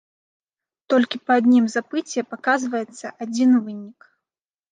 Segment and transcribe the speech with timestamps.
[0.93, 3.99] Толькі па адным запыце паказваецца адзін вынік.